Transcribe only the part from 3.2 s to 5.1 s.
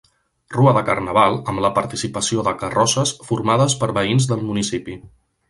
formades per veïns del municipi.